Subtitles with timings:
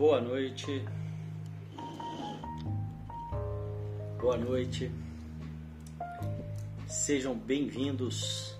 [0.00, 0.82] Boa noite.
[4.18, 4.90] Boa noite.
[6.86, 8.56] Sejam bem-vindos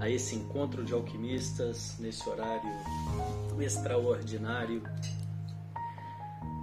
[0.00, 2.70] a esse encontro de alquimistas nesse horário
[3.60, 4.82] extraordinário,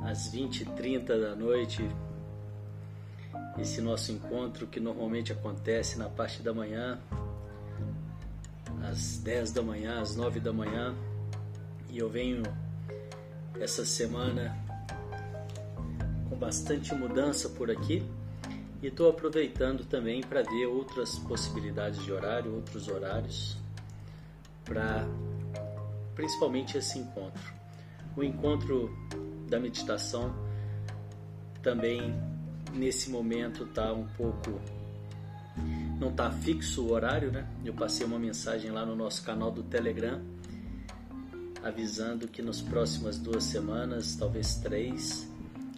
[0.04, 1.88] às 20h30 da noite.
[3.60, 7.00] Esse nosso encontro que normalmente acontece na parte da manhã,
[8.90, 10.96] às 10 da manhã, às 9 da manhã,
[11.92, 12.42] e eu venho
[13.60, 14.58] essa semana
[16.30, 18.04] com bastante mudança por aqui
[18.82, 23.58] e estou aproveitando também para ver outras possibilidades de horário, outros horários
[24.66, 25.08] para
[26.16, 27.54] principalmente esse encontro.
[28.16, 28.96] O encontro
[29.48, 30.34] da meditação
[31.62, 32.14] também
[32.74, 34.60] nesse momento está um pouco
[36.00, 37.48] não está fixo o horário, né?
[37.64, 40.20] Eu passei uma mensagem lá no nosso canal do Telegram
[41.64, 45.30] avisando que nas próximas duas semanas, talvez três,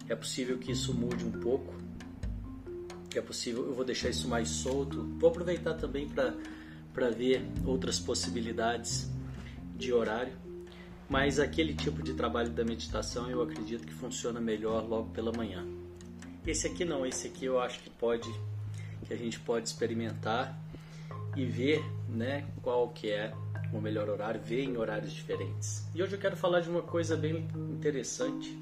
[0.08, 1.74] é possível que isso mude um pouco.
[3.14, 5.04] É possível, eu vou deixar isso mais solto.
[5.18, 9.10] Vou aproveitar também para ver outras possibilidades
[9.74, 10.32] de horário.
[11.08, 15.64] Mas aquele tipo de trabalho da meditação eu acredito que funciona melhor logo pela manhã.
[16.44, 18.28] Esse aqui não, esse aqui eu acho que pode,
[19.04, 20.60] que a gente pode experimentar
[21.36, 23.32] e ver, né, qual que é
[23.72, 25.86] o melhor horário, ver em horários diferentes.
[25.94, 28.58] E hoje eu quero falar de uma coisa bem interessante.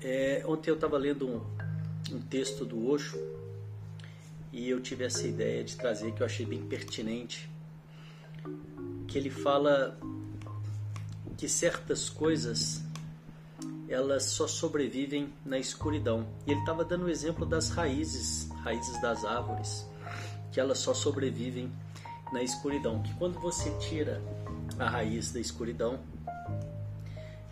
[0.00, 3.18] É, ontem eu estava lendo um, um texto do Osho
[4.52, 7.50] e eu tive essa ideia de trazer que eu achei bem pertinente,
[9.06, 9.98] que ele fala
[11.36, 12.82] que certas coisas
[13.88, 16.26] elas só sobrevivem na escuridão.
[16.46, 19.84] E ele estava dando o exemplo das raízes, raízes das árvores,
[20.52, 21.72] que elas só sobrevivem
[22.32, 23.02] na escuridão.
[23.02, 24.22] Que quando você tira
[24.78, 25.98] a raiz da escuridão,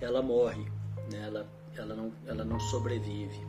[0.00, 0.64] ela morre,
[1.10, 1.24] né?
[1.26, 1.46] ela,
[1.76, 3.46] ela, não, ela não sobrevive.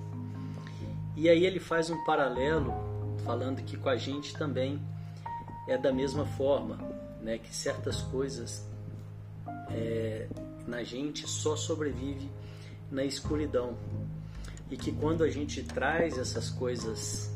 [1.16, 2.74] E aí ele faz um paralelo
[3.26, 4.82] falando que com a gente também
[5.68, 6.78] é da mesma forma,
[7.22, 7.38] né?
[7.38, 8.66] que certas coisas
[9.70, 10.28] é,
[10.66, 12.30] na gente só sobrevive
[12.92, 13.78] na escuridão
[14.72, 17.32] e que quando a gente traz essas coisas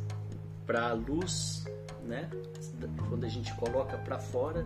[0.65, 1.65] para a luz,
[2.03, 2.29] né?
[3.09, 4.65] Quando a gente coloca para fora,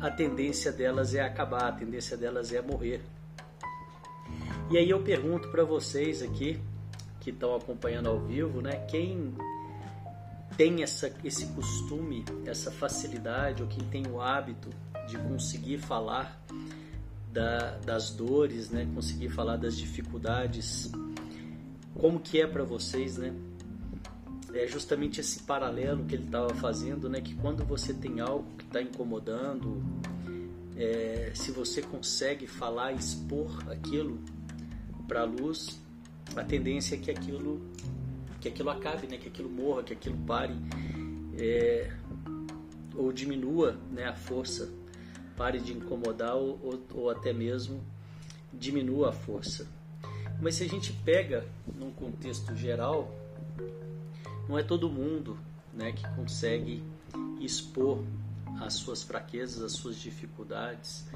[0.00, 3.02] a tendência delas é acabar, a tendência delas é morrer.
[4.70, 6.60] E aí eu pergunto para vocês aqui
[7.20, 8.84] que estão acompanhando ao vivo, né?
[8.88, 9.34] Quem
[10.56, 14.70] tem essa, esse costume, essa facilidade, ou quem tem o hábito
[15.06, 16.40] de conseguir falar
[17.32, 18.88] da, das dores, né?
[18.94, 20.90] Conseguir falar das dificuldades,
[21.94, 23.32] como que é para vocês, né?
[24.54, 27.20] É justamente esse paralelo que ele estava fazendo, né?
[27.20, 29.82] Que quando você tem algo que está incomodando,
[30.76, 34.20] é, se você consegue falar, expor aquilo
[35.06, 35.80] para a luz,
[36.36, 37.60] a tendência é que aquilo
[38.40, 39.18] que aquilo acabe, né?
[39.18, 40.54] Que aquilo morra, que aquilo pare
[41.38, 41.90] é,
[42.94, 44.06] ou diminua, né?
[44.06, 44.72] A força
[45.36, 47.82] pare de incomodar ou, ou, ou até mesmo
[48.52, 49.66] diminua a força.
[50.40, 51.46] Mas se a gente pega
[51.78, 53.14] num contexto geral,
[54.48, 55.38] não é todo mundo
[55.72, 56.82] né, que consegue
[57.40, 58.02] expor
[58.60, 61.06] as suas fraquezas, as suas dificuldades,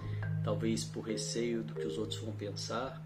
[0.42, 3.02] talvez por receio do que os outros vão pensar,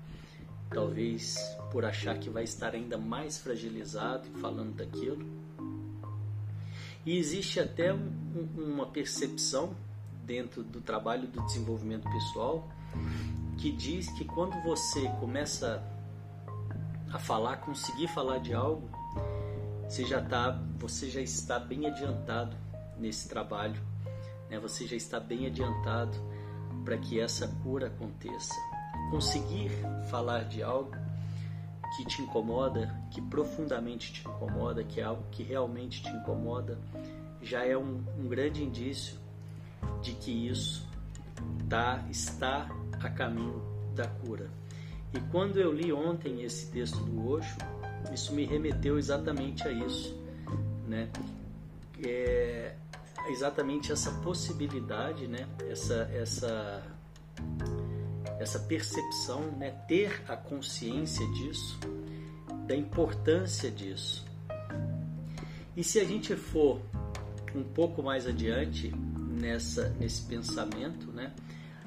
[0.70, 1.36] talvez
[1.70, 5.26] por achar que vai estar ainda mais fragilizado falando daquilo.
[7.04, 9.74] E existe até um, uma percepção
[10.24, 12.70] dentro do trabalho do desenvolvimento pessoal
[13.58, 15.82] que diz que quando você começa
[17.12, 18.88] a falar, conseguir falar de algo,
[19.90, 22.56] você já tá, você já está bem adiantado
[22.96, 23.82] nesse trabalho,
[24.48, 24.56] né?
[24.60, 26.16] Você já está bem adiantado
[26.84, 28.54] para que essa cura aconteça.
[29.10, 29.72] Conseguir
[30.08, 30.92] falar de algo
[31.96, 36.78] que te incomoda, que profundamente te incomoda, que é algo que realmente te incomoda,
[37.42, 39.18] já é um, um grande indício
[40.00, 40.88] de que isso
[41.68, 42.70] tá, está
[43.02, 43.60] a caminho
[43.96, 44.48] da cura.
[45.12, 47.58] E quando eu li ontem esse texto do Osho,
[48.12, 50.18] isso me remeteu exatamente a isso,
[50.86, 51.10] né?
[52.04, 52.74] É
[53.28, 55.46] exatamente essa possibilidade, né?
[55.68, 56.82] Essa essa
[58.38, 59.70] essa percepção, né?
[59.86, 61.78] Ter a consciência disso,
[62.66, 64.24] da importância disso.
[65.76, 66.80] E se a gente for
[67.54, 71.32] um pouco mais adiante nessa nesse pensamento, né?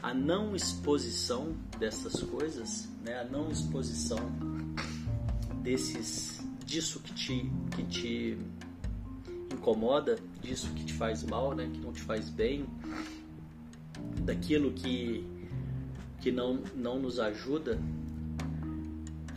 [0.01, 3.19] A não exposição dessas coisas, né?
[3.21, 4.17] A não exposição
[5.63, 8.37] desses disso que te que te
[9.51, 12.65] incomoda, disso que te faz mal, né, que não te faz bem,
[14.25, 15.25] daquilo que
[16.21, 17.77] que não, não nos ajuda,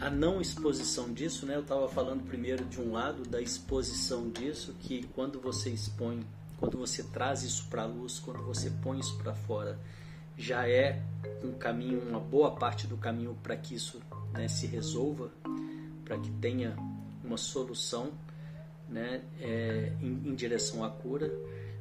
[0.01, 1.57] a não exposição disso, né?
[1.57, 6.21] Eu estava falando primeiro de um lado da exposição disso, que quando você expõe,
[6.59, 9.79] quando você traz isso para a luz, quando você põe isso para fora,
[10.37, 11.03] já é
[11.43, 14.01] um caminho, uma boa parte do caminho para que isso
[14.33, 15.31] né, se resolva,
[16.07, 16.75] para que tenha
[17.23, 18.13] uma solução
[18.89, 21.31] né, é, em, em direção à cura.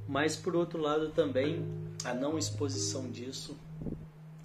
[0.05, 1.65] Mas por outro lado também
[2.03, 3.57] a não exposição disso,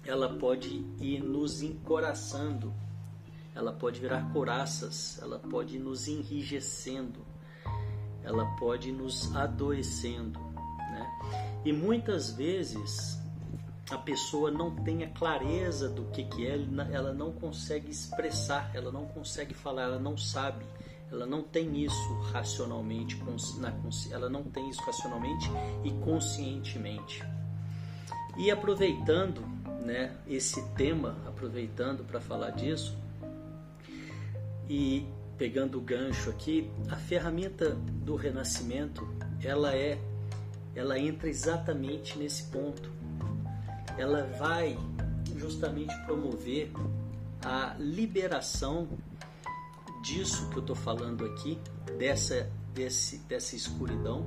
[0.05, 2.73] ela pode ir nos encoraçando
[3.53, 7.19] ela pode virar coraças, ela pode nos enrijecendo,
[8.23, 10.39] ela pode nos adoecendo.
[10.39, 11.19] Né?
[11.65, 13.20] E muitas vezes
[13.91, 16.55] a pessoa não tem a clareza do que, que é,
[16.91, 20.65] ela não consegue expressar, ela não consegue falar, ela não sabe,
[21.11, 23.21] ela não tem isso racionalmente,
[24.11, 25.49] ela não tem isso racionalmente
[25.83, 27.23] e conscientemente.
[28.37, 29.41] E aproveitando
[29.83, 32.97] né, esse tema, aproveitando para falar disso,
[34.69, 35.05] e
[35.37, 39.05] pegando o gancho aqui, a ferramenta do renascimento,
[39.43, 39.99] ela é
[40.73, 42.89] ela entra exatamente nesse ponto.
[44.01, 44.75] Ela vai
[45.37, 46.71] justamente promover
[47.45, 48.87] a liberação
[50.01, 51.59] disso que eu estou falando aqui,
[51.99, 54.25] dessa, desse, dessa escuridão,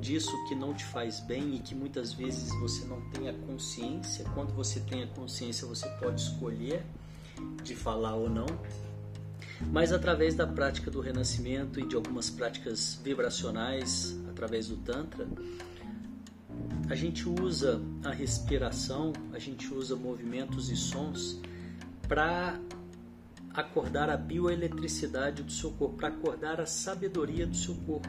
[0.00, 4.24] disso que não te faz bem e que muitas vezes você não tem a consciência.
[4.34, 6.84] Quando você tem a consciência, você pode escolher
[7.62, 8.46] de falar ou não,
[9.70, 15.28] mas através da prática do renascimento e de algumas práticas vibracionais, através do Tantra,
[16.88, 21.40] a gente usa a respiração, a gente usa movimentos e sons
[22.08, 22.60] para
[23.52, 28.08] acordar a bioeletricidade do seu corpo, para acordar a sabedoria do seu corpo.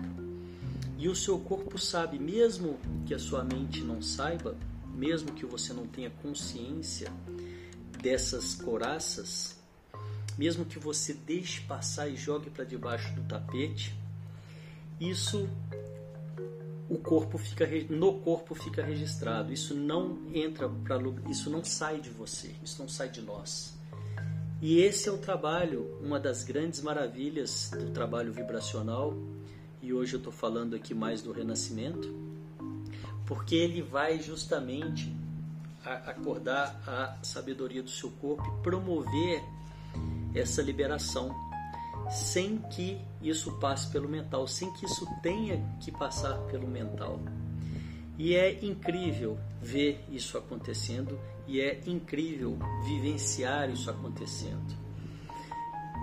[0.97, 4.55] E o seu corpo sabe, mesmo que a sua mente não saiba,
[4.93, 7.11] mesmo que você não tenha consciência
[8.01, 9.57] dessas coraças,
[10.37, 13.95] mesmo que você deixe passar e jogue para debaixo do tapete,
[14.99, 15.47] isso
[16.89, 19.51] o corpo fica no corpo fica registrado.
[19.51, 20.97] Isso não entra para
[21.29, 23.77] isso não sai de você, isso não sai de nós.
[24.61, 29.13] E esse é o trabalho, uma das grandes maravilhas do trabalho vibracional.
[29.81, 32.11] E hoje eu estou falando aqui mais do renascimento,
[33.25, 35.15] porque ele vai justamente
[35.85, 39.43] acordar a sabedoria do seu corpo e promover
[40.33, 41.33] essa liberação,
[42.09, 47.19] sem que isso passe pelo mental, sem que isso tenha que passar pelo mental.
[48.17, 54.75] E é incrível ver isso acontecendo e é incrível vivenciar isso acontecendo.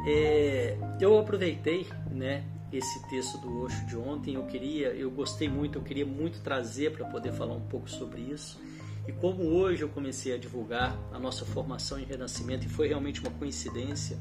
[0.07, 4.35] É, eu aproveitei, né, esse texto do Osho de ontem.
[4.35, 8.21] Eu queria, eu gostei muito, eu queria muito trazer para poder falar um pouco sobre
[8.21, 8.61] isso.
[9.07, 13.21] E como hoje eu comecei a divulgar a nossa formação em Renascimento, e foi realmente
[13.21, 14.19] uma coincidência,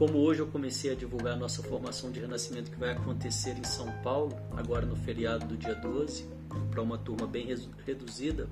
[0.00, 3.64] como hoje eu comecei a divulgar a nossa formação de Renascimento que vai acontecer em
[3.64, 6.26] São Paulo, agora no feriado do dia 12,
[6.70, 7.54] para uma turma bem
[7.84, 8.48] reduzida,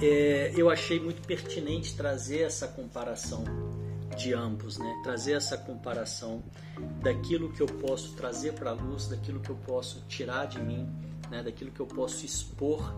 [0.00, 3.42] é, eu achei muito pertinente trazer essa comparação
[4.16, 5.00] de ambos, né?
[5.02, 6.44] trazer essa comparação
[7.00, 10.88] daquilo que eu posso trazer para a luz, daquilo que eu posso tirar de mim,
[11.28, 11.42] né?
[11.42, 12.94] daquilo que eu posso expor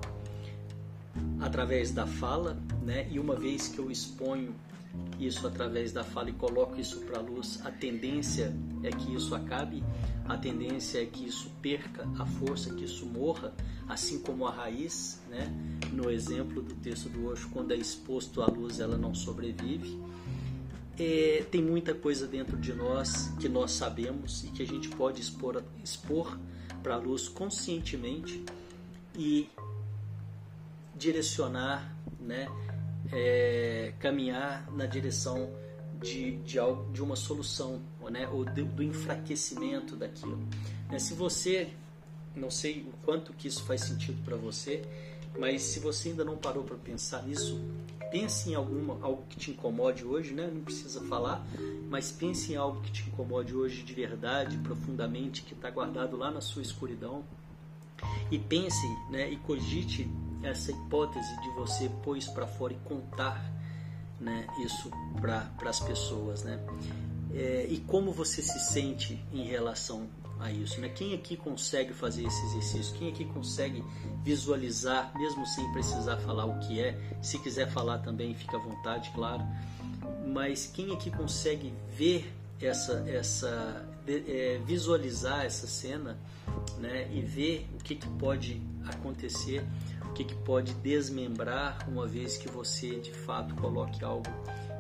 [1.40, 3.08] através da fala, né?
[3.10, 4.54] E uma vez que eu exponho
[5.18, 9.34] isso através da fala e coloco isso para a luz, a tendência é que isso
[9.34, 9.82] acabe,
[10.24, 13.52] a tendência é que isso perca a força, que isso morra,
[13.88, 15.52] assim como a raiz, né?
[15.92, 20.00] No exemplo do texto do Osho, quando é exposto à luz, ela não sobrevive.
[20.98, 25.20] É, tem muita coisa dentro de nós que nós sabemos e que a gente pode
[25.20, 26.38] expor, expor
[26.82, 28.44] para a luz conscientemente
[29.16, 29.48] e
[30.94, 32.46] direcionar, né,
[33.12, 35.50] é, caminhar na direção
[36.00, 37.80] de, de, algo, de uma solução,
[38.10, 40.38] né, ou do, do enfraquecimento daquilo.
[40.90, 41.70] Né, se você,
[42.34, 44.82] não sei o quanto que isso faz sentido para você,
[45.38, 47.60] mas se você ainda não parou para pensar nisso,
[48.10, 50.48] pense em alguma, algo que te incomode hoje, né?
[50.52, 51.44] não precisa falar,
[51.88, 56.30] mas pense em algo que te incomode hoje de verdade, profundamente, que está guardado lá
[56.30, 57.24] na sua escuridão.
[58.30, 60.08] E pense né, e cogite
[60.44, 63.52] essa hipótese de você pôr isso para fora e contar
[64.20, 66.42] né, isso para as pessoas.
[66.42, 66.58] Né?
[67.32, 70.08] É, e como você se sente em relação
[70.40, 70.80] a isso?
[70.80, 70.88] Né?
[70.88, 72.94] Quem aqui consegue fazer esse exercício?
[72.96, 73.84] Quem aqui consegue
[74.22, 76.98] visualizar, mesmo sem precisar falar o que é?
[77.22, 79.42] Se quiser falar também, fica à vontade, claro.
[80.26, 86.18] Mas quem aqui consegue ver essa, essa é, visualizar essa cena
[86.78, 89.64] né, e ver o que, que pode acontecer
[90.14, 94.30] que, que pode desmembrar uma vez que você de fato coloque algo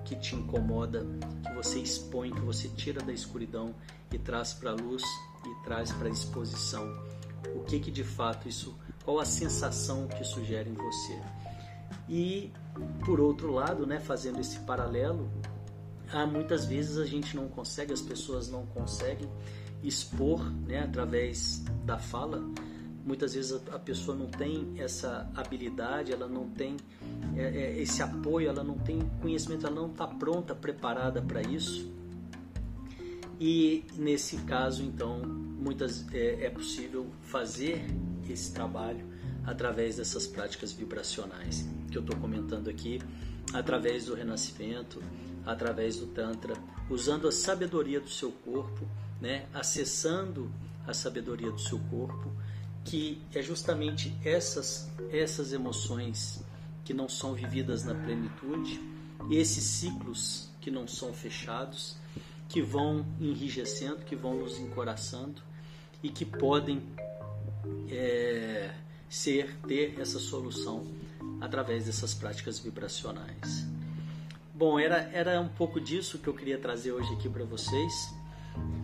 [0.04, 1.04] que te incomoda,
[1.44, 3.74] que você expõe, que você tira da escuridão
[4.12, 5.02] e traz para a luz
[5.44, 6.86] e traz para a exposição.
[7.54, 11.20] O que que de fato isso, qual a sensação que isso gera em você?
[12.08, 12.52] E
[13.04, 15.28] por outro lado, né, fazendo esse paralelo,
[16.12, 19.28] há muitas vezes a gente não consegue, as pessoas não conseguem
[19.82, 22.42] expor, né, através da fala.
[23.04, 26.76] Muitas vezes a, pessoa não tem essa habilidade, ela não tem
[27.36, 31.92] é, é, esse apoio, ela não tem conhecimento, ela não está pronta, preparada para isso.
[33.38, 37.84] E nesse caso, então, muitas é, é possível fazer
[38.28, 39.04] esse trabalho
[39.44, 43.00] através dessas práticas vibracionais que eu estou comentando aqui,
[43.52, 45.02] através do renascimento,
[45.44, 46.54] através do Tantra,
[46.88, 48.88] usando a sabedoria do seu corpo,
[49.20, 50.50] né, acessando
[50.86, 52.30] a sabedoria do seu corpo,
[52.84, 56.44] que é justamente essas, essas emoções
[56.84, 58.80] que não são vividas na plenitude,
[59.30, 61.96] esses ciclos que não são fechados,
[62.48, 65.42] que vão enrijecendo, que vão nos encoraçando
[66.02, 66.82] e que podem
[67.88, 68.74] é,
[69.08, 70.86] ser ter essa solução
[71.40, 73.66] através dessas práticas vibracionais.
[74.54, 78.14] Bom, era, era um pouco disso que eu queria trazer hoje aqui para vocês.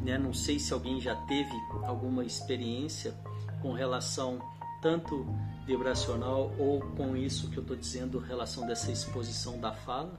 [0.05, 0.19] Né?
[0.19, 1.53] Não sei se alguém já teve
[1.85, 3.15] alguma experiência
[3.61, 4.39] com relação
[4.81, 5.27] tanto
[5.67, 10.19] vibracional ou com isso que eu estou dizendo, relação dessa exposição da fala.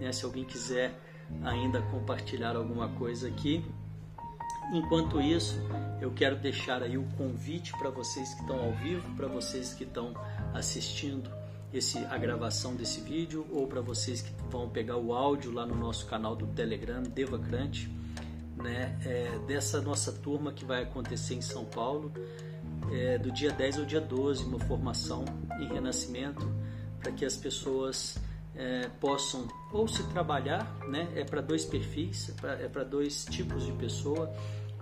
[0.00, 0.10] Né?
[0.12, 0.98] Se alguém quiser
[1.42, 3.64] ainda compartilhar alguma coisa aqui.
[4.72, 5.58] Enquanto isso,
[6.00, 9.84] eu quero deixar aí o convite para vocês que estão ao vivo, para vocês que
[9.84, 10.14] estão
[10.54, 11.30] assistindo
[11.72, 15.74] esse, a gravação desse vídeo ou para vocês que vão pegar o áudio lá no
[15.74, 17.90] nosso canal do Telegram, Devacrante,
[18.56, 22.12] né, é, dessa nossa turma que vai acontecer em São Paulo,
[22.90, 25.24] é, do dia 10 ao dia 12, uma formação
[25.60, 26.50] em renascimento,
[26.98, 28.18] para que as pessoas
[28.54, 33.64] é, possam ou se trabalhar, né, é para dois perfis, é para é dois tipos
[33.64, 34.32] de pessoa,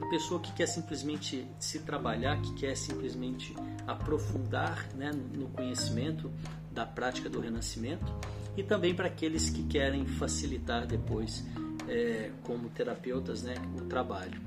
[0.01, 3.55] a pessoa que quer simplesmente se trabalhar, que quer simplesmente
[3.87, 6.31] aprofundar né, no conhecimento
[6.73, 8.13] da prática do renascimento
[8.57, 11.45] e também para aqueles que querem facilitar depois,
[11.89, 14.41] é, como terapeutas, né, o trabalho.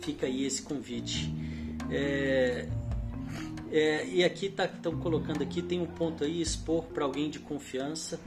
[0.00, 1.32] Fica aí esse convite.
[1.90, 2.68] É,
[3.70, 7.38] é, e aqui estão tá, colocando aqui tem um ponto aí expor para alguém de
[7.38, 8.18] confiança,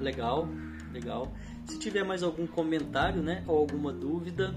[0.00, 0.48] legal,
[0.92, 1.32] legal.
[1.66, 4.54] Se tiver mais algum comentário, né, ou alguma dúvida,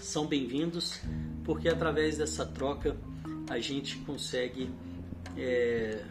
[0.00, 1.00] são bem-vindos,
[1.44, 2.96] porque através dessa troca
[3.48, 4.70] a gente consegue
[5.36, 6.02] é,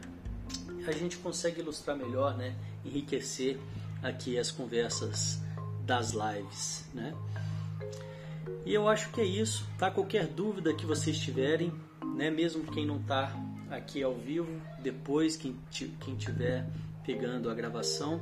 [0.88, 2.56] a gente consegue ilustrar melhor, né?
[2.84, 3.60] enriquecer
[4.04, 5.42] aqui as conversas
[5.84, 6.86] das lives.
[6.94, 7.14] Né?
[8.66, 9.68] E eu acho que é isso.
[9.78, 9.92] Tá?
[9.92, 11.72] Qualquer dúvida que vocês tiverem,
[12.16, 12.30] né?
[12.30, 13.32] mesmo quem não está
[13.70, 15.56] aqui ao vivo, depois quem,
[16.00, 16.68] quem tiver
[17.06, 18.22] pegando a gravação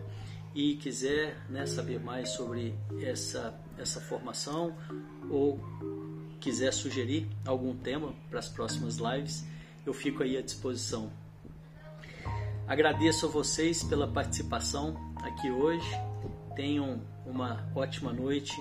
[0.53, 4.75] e quiser né, saber mais sobre essa, essa formação
[5.29, 5.59] ou
[6.39, 9.45] quiser sugerir algum tema para as próximas lives,
[9.85, 11.11] eu fico aí à disposição.
[12.67, 15.89] Agradeço a vocês pela participação aqui hoje.
[16.55, 18.55] Tenham uma ótima noite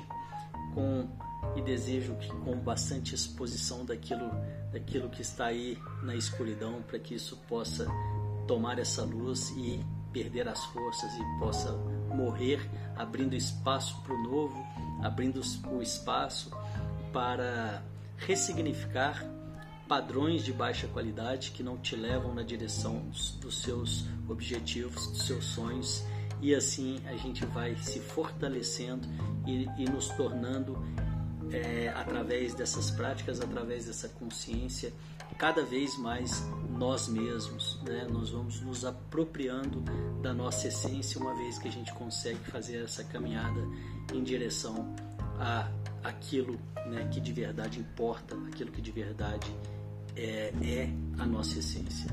[0.75, 1.09] com
[1.57, 4.31] e desejo que com bastante exposição daquilo,
[4.73, 7.87] daquilo que está aí na escuridão, para que isso possa
[8.47, 11.73] tomar essa luz e perder as forças e possa
[12.15, 12.61] morrer,
[12.97, 14.67] abrindo espaço para o novo,
[15.03, 15.41] abrindo
[15.71, 16.51] o espaço
[17.13, 17.83] para
[18.17, 19.25] ressignificar
[19.89, 23.03] padrões de baixa qualidade que não te levam na direção
[23.41, 26.05] dos seus objetivos, dos seus sonhos,
[26.41, 29.07] e assim a gente vai se fortalecendo
[29.47, 30.83] e, e nos tornando,
[31.53, 34.93] é, através dessas práticas, através dessa consciência,
[35.39, 37.81] cada vez mais nós mesmos.
[37.83, 38.07] Né?
[38.11, 39.83] Nós vamos nos apropriando
[40.23, 43.61] da nossa essência uma vez que a gente consegue fazer essa caminhada
[44.13, 44.95] em direção
[45.39, 45.69] a
[46.03, 49.47] aquilo né, que de verdade importa, aquilo que de verdade
[50.17, 52.11] é, é a nossa essência.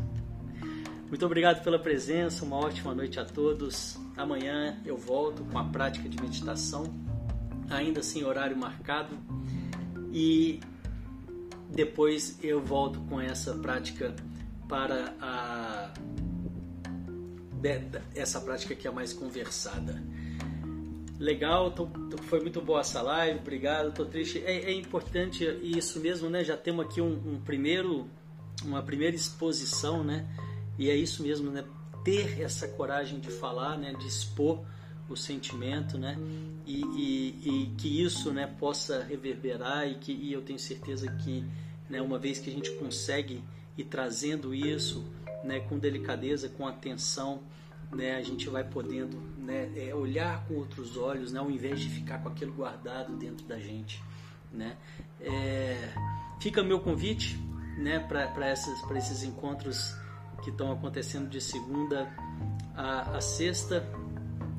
[1.08, 3.98] Muito obrigado pela presença, uma ótima noite a todos.
[4.16, 6.84] Amanhã eu volto com a prática de meditação,
[7.70, 9.18] ainda sem horário marcado,
[10.12, 10.60] e
[11.70, 14.16] depois eu volto com essa prática
[14.68, 15.92] para a
[18.16, 20.02] essa prática que é mais conversada.
[21.20, 21.90] Legal, tô,
[22.24, 24.42] foi muito boa essa live, obrigado, tô triste.
[24.46, 26.44] É, é importante isso mesmo, né?
[26.44, 28.08] Já temos aqui um, um, primeiro,
[28.64, 30.26] uma primeira exposição, né?
[30.78, 31.66] E é isso mesmo, né?
[32.06, 33.94] Ter essa coragem de falar, né?
[34.00, 34.64] De expor
[35.10, 36.18] o sentimento, né?
[36.66, 38.48] E, e, e que isso, né?
[38.48, 41.44] Possa reverberar e que e eu tenho certeza que,
[41.90, 42.02] né?
[42.02, 43.44] Uma vez que a gente consegue
[43.78, 45.06] ir trazendo isso
[45.44, 47.42] né, com delicadeza, com atenção,
[47.92, 51.90] né, a gente vai podendo né, é, olhar com outros olhos, né, ao invés de
[51.90, 54.04] ficar com aquilo guardado dentro da gente.
[54.52, 54.78] Né?
[55.20, 55.94] É,
[56.40, 57.40] fica meu convite
[57.78, 59.96] né, para esses encontros
[60.44, 62.10] que estão acontecendo de segunda
[62.76, 63.82] a, a sexta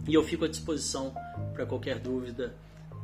[0.06, 1.14] e eu fico à disposição
[1.54, 2.54] para qualquer dúvida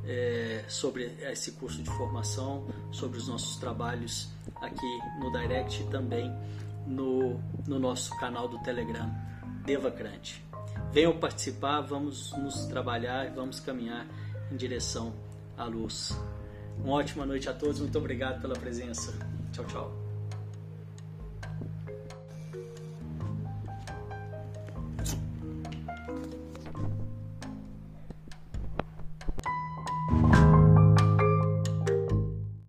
[0.04, 6.32] é, sobre esse curso de formação, sobre os nossos trabalhos aqui no Direct e também
[6.86, 9.12] no, no nosso canal do Telegram,
[9.64, 10.44] Devacrante.
[10.92, 14.06] Venham participar, vamos nos trabalhar, vamos caminhar
[14.50, 15.12] em direção
[15.56, 16.16] à luz.
[16.78, 19.12] Uma ótima noite a todos, muito obrigado pela presença.
[19.52, 20.05] Tchau, tchau.